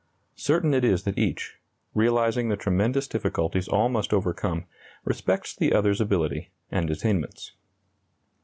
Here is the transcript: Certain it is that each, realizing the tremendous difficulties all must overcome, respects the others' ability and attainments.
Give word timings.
Certain 0.39 0.73
it 0.73 0.83
is 0.83 1.03
that 1.03 1.19
each, 1.19 1.59
realizing 1.93 2.49
the 2.49 2.57
tremendous 2.57 3.07
difficulties 3.07 3.67
all 3.67 3.87
must 3.87 4.13
overcome, 4.13 4.65
respects 5.05 5.55
the 5.55 5.73
others' 5.73 6.01
ability 6.01 6.49
and 6.71 6.89
attainments. 6.89 7.51